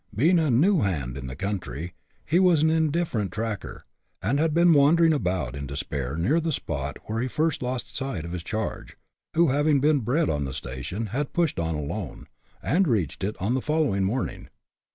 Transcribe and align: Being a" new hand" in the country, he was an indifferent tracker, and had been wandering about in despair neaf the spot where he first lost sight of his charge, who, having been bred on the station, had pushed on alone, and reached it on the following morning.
Being 0.15 0.39
a" 0.39 0.49
new 0.49 0.79
hand" 0.81 1.15
in 1.15 1.27
the 1.27 1.35
country, 1.35 1.93
he 2.25 2.39
was 2.39 2.63
an 2.63 2.71
indifferent 2.71 3.31
tracker, 3.31 3.85
and 4.19 4.39
had 4.39 4.51
been 4.51 4.73
wandering 4.73 5.13
about 5.13 5.55
in 5.55 5.67
despair 5.67 6.15
neaf 6.17 6.41
the 6.41 6.51
spot 6.51 6.97
where 7.05 7.21
he 7.21 7.27
first 7.27 7.61
lost 7.61 7.95
sight 7.95 8.25
of 8.25 8.31
his 8.31 8.41
charge, 8.41 8.97
who, 9.35 9.49
having 9.49 9.79
been 9.79 9.99
bred 9.99 10.27
on 10.27 10.45
the 10.45 10.55
station, 10.55 11.05
had 11.13 11.33
pushed 11.33 11.59
on 11.59 11.75
alone, 11.75 12.25
and 12.63 12.87
reached 12.87 13.23
it 13.23 13.35
on 13.39 13.53
the 13.53 13.61
following 13.61 14.03
morning. 14.03 14.49